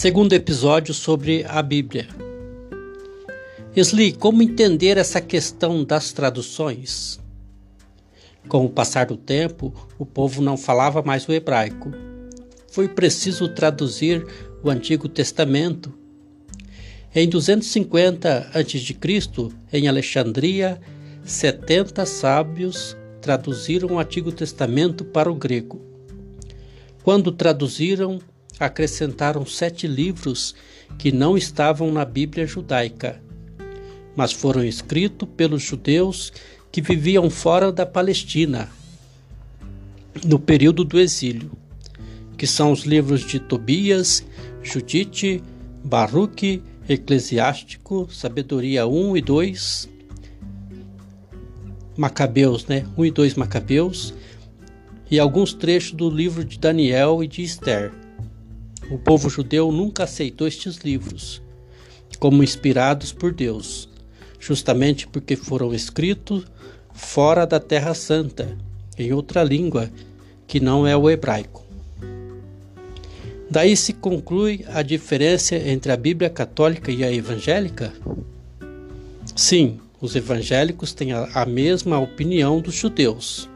Segundo 0.00 0.32
episódio 0.32 0.94
sobre 0.94 1.44
a 1.46 1.60
Bíblia. 1.60 2.08
Sli, 3.76 4.14
como 4.14 4.42
entender 4.42 4.96
essa 4.96 5.20
questão 5.20 5.84
das 5.84 6.10
traduções? 6.10 7.20
Com 8.48 8.64
o 8.64 8.70
passar 8.70 9.04
do 9.04 9.16
tempo, 9.18 9.74
o 9.98 10.06
povo 10.06 10.40
não 10.40 10.56
falava 10.56 11.02
mais 11.02 11.28
o 11.28 11.32
hebraico. 11.34 11.92
Foi 12.72 12.88
preciso 12.88 13.46
traduzir 13.50 14.26
o 14.62 14.70
Antigo 14.70 15.06
Testamento. 15.06 15.92
Em 17.14 17.28
250 17.28 18.52
a.C., 18.54 18.96
em 19.70 19.86
Alexandria, 19.86 20.80
70 21.24 22.06
sábios 22.06 22.96
traduziram 23.20 23.96
o 23.96 23.98
Antigo 23.98 24.32
Testamento 24.32 25.04
para 25.04 25.30
o 25.30 25.34
grego. 25.34 25.78
Quando 27.02 27.30
traduziram, 27.30 28.18
acrescentaram 28.60 29.46
sete 29.46 29.86
livros 29.86 30.54
que 30.98 31.10
não 31.10 31.36
estavam 31.36 31.90
na 31.90 32.04
Bíblia 32.04 32.46
judaica, 32.46 33.20
mas 34.14 34.32
foram 34.32 34.62
escritos 34.62 35.26
pelos 35.36 35.62
judeus 35.62 36.30
que 36.70 36.82
viviam 36.82 37.30
fora 37.30 37.72
da 37.72 37.86
Palestina 37.86 38.68
no 40.24 40.38
período 40.38 40.84
do 40.84 41.00
exílio, 41.00 41.50
que 42.36 42.46
são 42.46 42.70
os 42.70 42.80
livros 42.80 43.22
de 43.22 43.40
Tobias, 43.40 44.24
Judite, 44.62 45.42
Baruque, 45.82 46.62
Eclesiástico, 46.88 48.08
Sabedoria 48.12 48.86
1 48.86 49.16
e 49.16 49.22
2, 49.22 49.88
Macabeus, 51.96 52.66
né? 52.66 52.86
1 52.96 53.04
e 53.04 53.10
2 53.10 53.34
Macabeus, 53.34 54.12
e 55.10 55.18
alguns 55.18 55.52
trechos 55.52 55.92
do 55.92 56.10
livro 56.10 56.44
de 56.44 56.58
Daniel 56.58 57.22
e 57.22 57.26
de 57.26 57.42
Esther. 57.42 57.92
O 58.90 58.98
povo 58.98 59.30
judeu 59.30 59.70
nunca 59.70 60.04
aceitou 60.04 60.48
estes 60.48 60.78
livros 60.78 61.40
como 62.20 62.44
inspirados 62.44 63.12
por 63.12 63.32
Deus, 63.32 63.88
justamente 64.38 65.08
porque 65.08 65.34
foram 65.34 65.72
escritos 65.74 66.44
fora 66.92 67.46
da 67.46 67.58
Terra 67.58 67.94
Santa, 67.94 68.56
em 68.98 69.12
outra 69.12 69.42
língua 69.42 69.90
que 70.46 70.60
não 70.60 70.86
é 70.86 70.96
o 70.96 71.08
hebraico. 71.08 71.64
Daí 73.50 73.76
se 73.76 73.94
conclui 73.94 74.64
a 74.68 74.82
diferença 74.82 75.56
entre 75.56 75.90
a 75.90 75.96
Bíblia 75.96 76.30
católica 76.30 76.92
e 76.92 77.02
a 77.02 77.10
evangélica? 77.10 77.92
Sim, 79.34 79.80
os 80.00 80.14
evangélicos 80.14 80.92
têm 80.92 81.12
a 81.12 81.44
mesma 81.46 81.98
opinião 81.98 82.60
dos 82.60 82.74
judeus. 82.74 83.49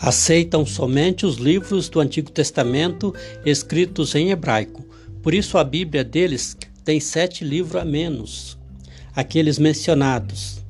Aceitam 0.00 0.64
somente 0.64 1.26
os 1.26 1.36
livros 1.36 1.88
do 1.88 1.98
Antigo 1.98 2.30
Testamento 2.30 3.12
escritos 3.44 4.14
em 4.14 4.30
hebraico. 4.30 4.86
Por 5.22 5.34
isso 5.34 5.58
a 5.58 5.64
Bíblia 5.64 6.04
deles 6.04 6.56
tem 6.84 7.00
sete 7.00 7.44
livros 7.44 7.82
a 7.82 7.84
menos, 7.84 8.56
aqueles 9.14 9.58
mencionados. 9.58 10.64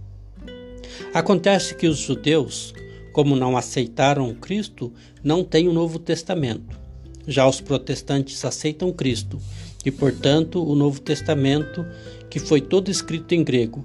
Acontece 1.12 1.75
que 1.75 1.87
os 1.87 1.99
judeus, 1.99 2.73
como 3.12 3.37
não 3.37 3.55
aceitaram 3.55 4.34
Cristo, 4.34 4.93
não 5.23 5.45
têm 5.45 5.69
o 5.69 5.75
Novo 5.75 5.99
Testamento. 5.99 6.81
Já 7.27 7.47
os 7.47 7.61
protestantes 7.61 8.43
aceitam 8.47 8.91
Cristo 8.91 9.39
e, 9.84 9.91
portanto, 9.91 10.67
o 10.67 10.75
Novo 10.75 11.01
Testamento, 11.03 11.84
que 12.31 12.41
foi 12.41 12.62
todo 12.62 12.91
escrito 12.91 13.34
em 13.34 13.45
grego 13.45 13.84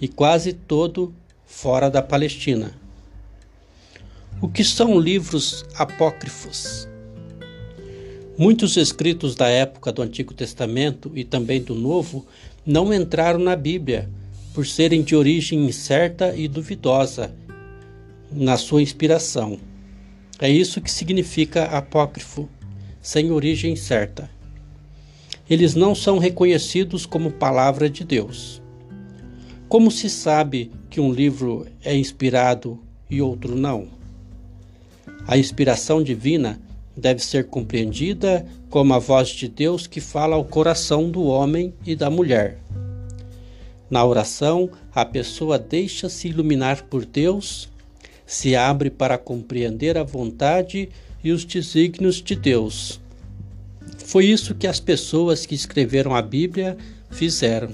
e 0.00 0.08
quase 0.08 0.52
todo 0.52 1.14
fora 1.44 1.88
da 1.88 2.02
Palestina. 2.02 2.79
O 4.42 4.48
que 4.48 4.64
são 4.64 4.98
livros 4.98 5.66
apócrifos? 5.74 6.88
Muitos 8.38 8.78
escritos 8.78 9.34
da 9.34 9.46
época 9.48 9.92
do 9.92 10.00
Antigo 10.00 10.32
Testamento 10.32 11.12
e 11.14 11.24
também 11.24 11.62
do 11.62 11.74
Novo 11.74 12.26
não 12.64 12.90
entraram 12.94 13.38
na 13.38 13.54
Bíblia 13.54 14.08
por 14.54 14.66
serem 14.66 15.02
de 15.02 15.14
origem 15.14 15.66
incerta 15.66 16.34
e 16.34 16.48
duvidosa 16.48 17.34
na 18.32 18.56
sua 18.56 18.80
inspiração. 18.80 19.58
É 20.38 20.48
isso 20.48 20.80
que 20.80 20.90
significa 20.90 21.64
apócrifo, 21.64 22.48
sem 23.02 23.30
origem 23.30 23.76
certa. 23.76 24.30
Eles 25.50 25.74
não 25.74 25.94
são 25.94 26.16
reconhecidos 26.16 27.04
como 27.04 27.30
palavra 27.30 27.90
de 27.90 28.04
Deus. 28.04 28.62
Como 29.68 29.90
se 29.90 30.08
sabe 30.08 30.72
que 30.88 30.98
um 30.98 31.12
livro 31.12 31.66
é 31.84 31.94
inspirado 31.94 32.82
e 33.10 33.20
outro 33.20 33.54
não? 33.54 33.99
A 35.26 35.38
inspiração 35.38 36.02
divina 36.02 36.60
deve 36.96 37.20
ser 37.20 37.46
compreendida 37.46 38.46
como 38.68 38.94
a 38.94 38.98
voz 38.98 39.28
de 39.28 39.48
Deus 39.48 39.86
que 39.86 40.00
fala 40.00 40.36
ao 40.36 40.44
coração 40.44 41.10
do 41.10 41.24
homem 41.24 41.72
e 41.84 41.94
da 41.94 42.10
mulher. 42.10 42.58
Na 43.88 44.04
oração, 44.04 44.70
a 44.94 45.04
pessoa 45.04 45.58
deixa-se 45.58 46.28
iluminar 46.28 46.84
por 46.84 47.04
Deus, 47.04 47.68
se 48.24 48.54
abre 48.54 48.90
para 48.90 49.18
compreender 49.18 49.98
a 49.98 50.04
vontade 50.04 50.88
e 51.22 51.32
os 51.32 51.44
desígnios 51.44 52.22
de 52.22 52.36
Deus. 52.36 53.00
Foi 53.98 54.26
isso 54.26 54.54
que 54.54 54.66
as 54.66 54.78
pessoas 54.78 55.44
que 55.44 55.54
escreveram 55.54 56.14
a 56.14 56.22
Bíblia 56.22 56.76
fizeram. 57.10 57.70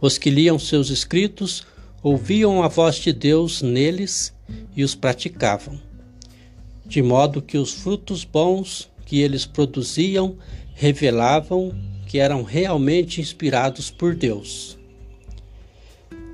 Os 0.00 0.16
que 0.16 0.30
liam 0.30 0.58
seus 0.58 0.90
escritos 0.90 1.66
ouviam 2.02 2.62
a 2.62 2.68
voz 2.68 2.96
de 2.96 3.12
Deus 3.12 3.60
neles 3.60 4.32
e 4.74 4.84
os 4.84 4.94
praticavam, 4.94 5.80
de 6.86 7.02
modo 7.02 7.42
que 7.42 7.58
os 7.58 7.72
frutos 7.72 8.24
bons 8.24 8.90
que 9.04 9.20
eles 9.20 9.46
produziam 9.46 10.36
revelavam 10.74 11.74
que 12.06 12.18
eram 12.18 12.42
realmente 12.42 13.20
inspirados 13.20 13.90
por 13.90 14.14
Deus. 14.14 14.78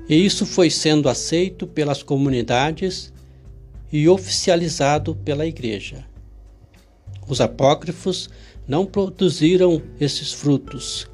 E 0.07 0.15
isso 0.15 0.45
foi 0.45 0.69
sendo 0.69 1.09
aceito 1.09 1.65
pelas 1.65 2.03
comunidades 2.03 3.11
e 3.91 4.07
oficializado 4.07 5.15
pela 5.15 5.45
Igreja. 5.45 6.05
Os 7.27 7.41
apócrifos 7.41 8.29
não 8.67 8.85
produziram 8.85 9.81
esses 9.99 10.31
frutos 10.31 11.07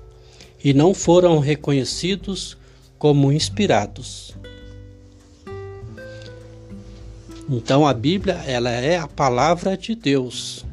e 0.63 0.73
não 0.73 0.93
foram 0.93 1.39
reconhecidos 1.39 2.57
como 2.97 3.31
inspirados. 3.31 4.35
Então 7.53 7.85
a 7.85 7.93
Bíblia, 7.93 8.35
ela 8.47 8.71
é 8.71 8.97
a 8.97 9.09
palavra 9.09 9.75
de 9.75 9.93
Deus. 9.93 10.65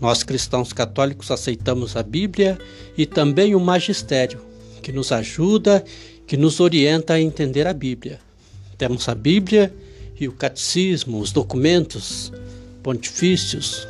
Nós 0.00 0.24
cristãos 0.24 0.72
católicos 0.72 1.30
aceitamos 1.30 1.96
a 1.96 2.02
Bíblia 2.02 2.58
e 2.98 3.06
também 3.06 3.54
o 3.54 3.60
magistério, 3.60 4.40
que 4.82 4.90
nos 4.90 5.12
ajuda, 5.12 5.84
que 6.26 6.36
nos 6.36 6.58
orienta 6.58 7.14
a 7.14 7.20
entender 7.20 7.64
a 7.64 7.72
Bíblia. 7.72 8.18
Temos 8.76 9.08
a 9.08 9.14
Bíblia 9.14 9.72
e 10.18 10.26
o 10.26 10.32
catecismo, 10.32 11.20
os 11.20 11.30
documentos 11.30 12.32
pontifícios, 12.82 13.86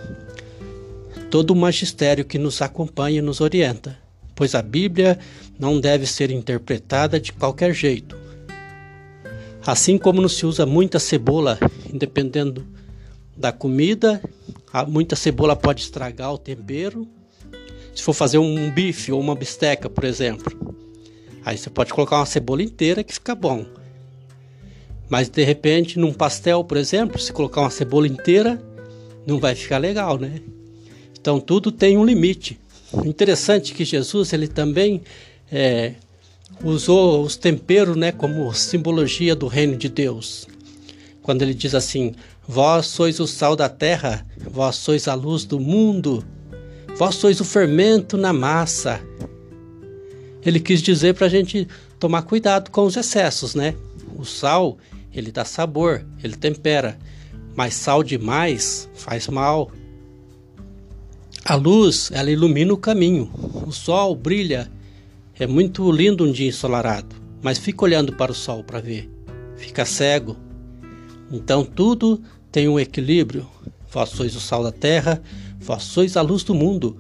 todo 1.31 1.53
o 1.53 1.57
magistério 1.57 2.27
que 2.27 2.39
nos 2.39 2.61
acompanha 2.61 3.21
e 3.21 3.23
nos 3.23 3.41
orienta, 3.41 3.97
pois 4.35 4.55
a 4.55 4.61
Bíblia 4.61 5.19
não 5.59 5.81
deve 5.81 6.05
ser 6.05 6.31
interpretada 6.31 7.19
de 7.19 7.33
qualquer 7.33 7.73
jeito. 7.73 8.20
Assim 9.71 9.97
como 9.97 10.21
não 10.21 10.29
se 10.29 10.45
usa 10.45 10.67
muita 10.67 10.99
cebola 10.99 11.57
dependendo 11.95 12.67
da 13.37 13.53
comida, 13.53 14.21
muita 14.89 15.15
cebola 15.15 15.55
pode 15.55 15.83
estragar 15.83 16.35
o 16.35 16.39
tempero. 16.39 17.07
Se 17.95 18.03
for 18.03 18.13
fazer 18.13 18.39
um 18.39 18.69
bife 18.73 19.13
ou 19.13 19.21
uma 19.21 19.33
bisteca, 19.33 19.89
por 19.89 20.03
exemplo, 20.03 20.75
aí 21.45 21.57
você 21.57 21.71
pode 21.71 21.95
colocar 21.95 22.17
uma 22.17 22.27
cebola 22.27 22.65
inteira 22.65 23.05
que 23.05 23.15
fica 23.15 23.33
bom. 23.33 23.65
Mas 25.09 25.28
de 25.28 25.45
repente, 25.45 26.01
num 26.01 26.13
pastel, 26.13 26.65
por 26.65 26.77
exemplo, 26.77 27.21
se 27.21 27.33
colocar 27.33 27.61
uma 27.61 27.71
cebola 27.71 28.09
inteira, 28.09 28.61
não 29.25 29.39
vai 29.39 29.55
ficar 29.55 29.78
legal, 29.78 30.19
né? 30.19 30.41
Então 31.16 31.39
tudo 31.39 31.71
tem 31.71 31.97
um 31.97 32.05
limite. 32.05 32.59
Interessante 33.05 33.73
que 33.73 33.84
Jesus 33.84 34.33
ele 34.33 34.49
também 34.49 35.01
é, 35.49 35.95
usou 36.63 37.23
os 37.23 37.37
temperos, 37.37 37.97
né, 37.97 38.13
como 38.13 38.53
simbologia 38.53 39.35
do 39.35 39.47
reino 39.47 39.77
de 39.77 39.89
Deus 39.89 40.47
quando 41.23 41.43
ele 41.43 41.55
diz 41.55 41.75
assim: 41.75 42.15
Vós 42.47 42.87
sois 42.87 43.21
o 43.21 43.27
sal 43.27 43.55
da 43.55 43.69
terra, 43.69 44.27
vós 44.51 44.77
sois 44.77 45.07
a 45.07 45.15
luz 45.15 45.45
do 45.45 45.61
mundo, 45.61 46.25
vós 46.97 47.15
sois 47.15 47.41
o 47.41 47.45
fermento 47.45 48.17
na 48.17 48.33
massa. 48.33 49.01
Ele 50.45 50.59
quis 50.59 50.83
dizer 50.83 51.15
para 51.15 51.27
a 51.27 51.31
gente 51.31 51.69
tomar 51.99 52.23
cuidado 52.23 52.71
com 52.71 52.85
os 52.85 52.97
excessos, 52.97 53.55
né? 53.55 53.75
O 54.17 54.25
sal, 54.25 54.79
ele 55.15 55.31
dá 55.31 55.45
sabor, 55.45 56.05
ele 56.21 56.35
tempera, 56.35 56.99
mas 57.55 57.75
sal 57.75 58.03
demais 58.03 58.89
faz 58.95 59.29
mal. 59.29 59.71
A 61.45 61.55
luz, 61.55 62.11
ela 62.13 62.31
ilumina 62.31 62.73
o 62.73 62.77
caminho. 62.77 63.31
O 63.67 63.73
sol 63.73 64.15
brilha. 64.15 64.71
É 65.41 65.47
muito 65.47 65.91
lindo 65.91 66.22
um 66.22 66.31
dia 66.31 66.51
ensolarado, 66.51 67.16
mas 67.41 67.57
fica 67.57 67.83
olhando 67.83 68.13
para 68.13 68.31
o 68.31 68.34
sol 68.34 68.63
para 68.63 68.78
ver. 68.78 69.10
Fica 69.57 69.87
cego, 69.87 70.37
então 71.33 71.65
tudo 71.65 72.22
tem 72.53 72.69
um 72.69 72.78
equilíbrio. 72.78 73.48
Vós 73.91 74.10
sois 74.10 74.37
o 74.37 74.41
sal 74.41 74.63
da 74.63 74.71
terra, 74.71 75.22
vós 75.59 75.83
sois 75.83 76.15
a 76.19 76.21
luz 76.21 76.45
do 76.45 76.54
mundo, 76.54 76.98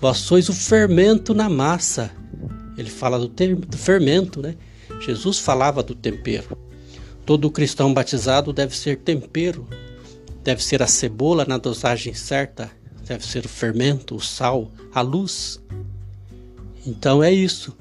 vós 0.00 0.16
sois 0.16 0.48
o 0.48 0.52
fermento 0.52 1.32
na 1.32 1.48
massa. 1.48 2.10
Ele 2.76 2.90
fala 2.90 3.16
do, 3.16 3.28
do 3.28 3.78
fermento, 3.78 4.42
né? 4.42 4.56
Jesus 4.98 5.38
falava 5.38 5.80
do 5.80 5.94
tempero. 5.94 6.58
Todo 7.24 7.48
cristão 7.48 7.94
batizado 7.94 8.52
deve 8.52 8.76
ser 8.76 8.96
tempero, 8.96 9.64
deve 10.42 10.64
ser 10.64 10.82
a 10.82 10.86
cebola 10.88 11.44
na 11.46 11.58
dosagem 11.58 12.12
certa, 12.12 12.72
deve 13.06 13.24
ser 13.24 13.46
o 13.46 13.48
fermento, 13.48 14.16
o 14.16 14.20
sal, 14.20 14.72
a 14.92 15.00
luz. 15.00 15.60
Então 16.88 17.22
é 17.22 17.30
isso. 17.30 17.76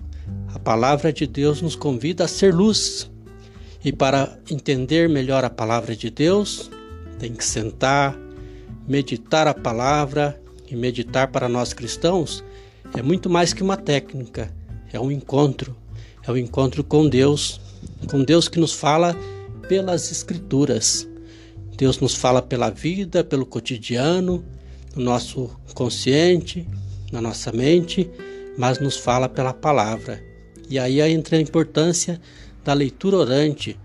A 0.53 0.59
palavra 0.59 1.13
de 1.13 1.25
Deus 1.25 1.61
nos 1.61 1.75
convida 1.75 2.25
a 2.25 2.27
ser 2.27 2.53
luz. 2.53 3.09
E 3.83 3.93
para 3.93 4.37
entender 4.51 5.07
melhor 5.07 5.45
a 5.45 5.49
palavra 5.49 5.95
de 5.95 6.09
Deus, 6.09 6.69
tem 7.17 7.33
que 7.33 7.45
sentar, 7.45 8.17
meditar 8.87 9.47
a 9.47 9.53
palavra 9.53 10.39
e 10.69 10.75
meditar 10.75 11.29
para 11.29 11.47
nós 11.47 11.73
cristãos 11.73 12.43
é 12.93 13.01
muito 13.01 13.29
mais 13.29 13.53
que 13.53 13.61
uma 13.61 13.77
técnica, 13.77 14.53
é 14.91 14.99
um 14.99 15.11
encontro, 15.11 15.75
é 16.25 16.31
um 16.31 16.37
encontro 16.37 16.83
com 16.83 17.07
Deus, 17.07 17.59
com 18.09 18.23
Deus 18.23 18.47
que 18.47 18.59
nos 18.59 18.73
fala 18.73 19.15
pelas 19.67 20.11
Escrituras. 20.11 21.07
Deus 21.75 21.99
nos 21.99 22.15
fala 22.15 22.41
pela 22.41 22.69
vida, 22.69 23.23
pelo 23.23 23.45
cotidiano, 23.45 24.43
no 24.95 25.03
nosso 25.03 25.49
consciente, 25.73 26.67
na 27.11 27.21
nossa 27.21 27.51
mente, 27.51 28.09
mas 28.57 28.79
nos 28.79 28.97
fala 28.97 29.29
pela 29.29 29.53
palavra. 29.53 30.21
E 30.69 30.79
aí 30.79 30.99
entra 30.99 31.37
a 31.37 31.41
importância 31.41 32.19
da 32.65 32.73
leitura 32.73 33.17
orante, 33.17 33.79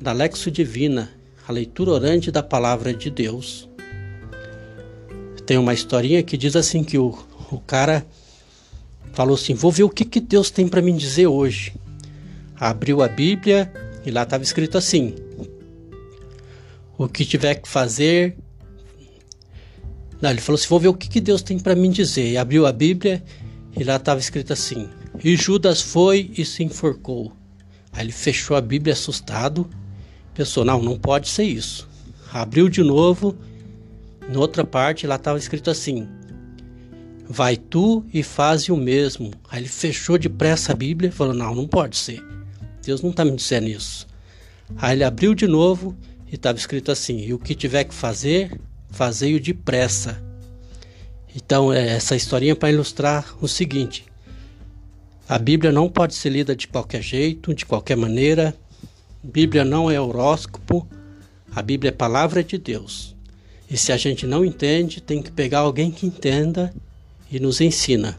da 0.00 0.12
Lexo 0.12 0.50
Divina, 0.50 1.10
a 1.46 1.52
leitura 1.52 1.92
orante 1.92 2.30
da 2.30 2.42
palavra 2.42 2.92
de 2.92 3.10
Deus. 3.10 3.68
Tem 5.46 5.56
uma 5.56 5.72
historinha 5.72 6.22
que 6.22 6.36
diz 6.36 6.54
assim 6.54 6.84
que 6.84 6.98
o, 6.98 7.16
o 7.50 7.58
cara 7.60 8.04
falou 9.12 9.34
assim: 9.34 9.54
"Vou 9.54 9.72
ver 9.72 9.84
o 9.84 9.88
que, 9.88 10.04
que 10.04 10.20
Deus 10.20 10.50
tem 10.50 10.68
para 10.68 10.82
me 10.82 10.92
dizer 10.92 11.26
hoje". 11.26 11.74
Abriu 12.56 13.02
a 13.02 13.08
Bíblia 13.08 13.72
e 14.04 14.10
lá 14.10 14.22
estava 14.22 14.42
escrito 14.42 14.76
assim: 14.76 15.14
O 16.98 17.08
que 17.08 17.24
tiver 17.24 17.54
que 17.54 17.68
fazer. 17.68 18.36
Não, 20.20 20.30
ele 20.30 20.40
falou 20.40 20.58
assim: 20.58 20.68
Vou 20.68 20.78
ver 20.78 20.88
o 20.88 20.94
que, 20.94 21.08
que 21.08 21.20
Deus 21.20 21.42
tem 21.42 21.58
para 21.58 21.74
me 21.74 21.88
dizer. 21.88 22.30
E 22.30 22.36
abriu 22.36 22.66
a 22.66 22.72
Bíblia 22.72 23.22
e 23.76 23.84
lá 23.84 23.96
estava 23.96 24.20
escrito 24.20 24.52
assim: 24.52 24.88
E 25.22 25.36
Judas 25.36 25.80
foi 25.80 26.30
e 26.36 26.44
se 26.44 26.62
enforcou. 26.62 27.32
Aí 27.92 28.04
ele 28.04 28.12
fechou 28.12 28.56
a 28.56 28.60
Bíblia 28.60 28.92
assustado. 28.92 29.68
Pensou: 30.34 30.64
Não, 30.64 30.82
não 30.82 30.98
pode 30.98 31.28
ser 31.28 31.44
isso. 31.44 31.88
Abriu 32.32 32.68
de 32.68 32.82
novo. 32.82 33.36
Na 34.28 34.38
outra 34.38 34.64
parte 34.64 35.06
lá 35.06 35.16
estava 35.16 35.38
escrito 35.38 35.70
assim: 35.70 36.08
Vai 37.28 37.56
tu 37.56 38.04
e 38.12 38.22
faze 38.22 38.72
o 38.72 38.76
mesmo. 38.76 39.32
Aí 39.50 39.60
ele 39.60 39.68
fechou 39.68 40.18
depressa 40.18 40.72
a 40.72 40.76
Bíblia 40.76 41.08
e 41.08 41.12
falou: 41.12 41.34
Não, 41.34 41.54
não 41.54 41.66
pode 41.66 41.96
ser. 41.96 42.24
Deus 42.82 43.02
não 43.02 43.10
está 43.10 43.24
me 43.24 43.36
dizendo 43.36 43.68
isso. 43.68 44.06
Aí 44.76 44.96
ele 44.96 45.04
abriu 45.04 45.34
de 45.34 45.46
novo 45.46 45.96
e 46.30 46.34
estava 46.34 46.58
escrito 46.58 46.90
assim: 46.90 47.18
E 47.20 47.34
o 47.34 47.38
que 47.38 47.54
tiver 47.54 47.84
que 47.84 47.94
fazer, 47.94 48.60
fazei-o 48.90 49.40
depressa. 49.40 50.29
Então, 51.34 51.72
é 51.72 51.90
essa 51.96 52.16
historinha 52.16 52.56
para 52.56 52.70
ilustrar 52.70 53.36
o 53.40 53.48
seguinte: 53.48 54.04
a 55.28 55.38
Bíblia 55.38 55.70
não 55.70 55.88
pode 55.88 56.14
ser 56.14 56.30
lida 56.30 56.56
de 56.56 56.66
qualquer 56.66 57.02
jeito, 57.02 57.54
de 57.54 57.64
qualquer 57.64 57.96
maneira. 57.96 58.54
A 59.22 59.26
Bíblia 59.26 59.64
não 59.64 59.90
é 59.90 60.00
horóscopo, 60.00 60.86
a 61.54 61.62
Bíblia 61.62 61.90
é 61.90 61.92
palavra 61.92 62.42
de 62.42 62.58
Deus. 62.58 63.14
E 63.70 63.76
se 63.76 63.92
a 63.92 63.96
gente 63.96 64.26
não 64.26 64.44
entende, 64.44 65.00
tem 65.00 65.22
que 65.22 65.30
pegar 65.30 65.60
alguém 65.60 65.90
que 65.90 66.04
entenda 66.04 66.74
e 67.30 67.38
nos 67.38 67.60
ensina. 67.60 68.18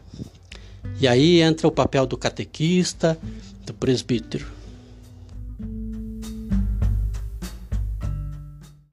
E 0.98 1.06
aí 1.06 1.42
entra 1.42 1.68
o 1.68 1.72
papel 1.72 2.06
do 2.06 2.16
catequista, 2.16 3.18
do 3.66 3.74
presbítero. 3.74 4.46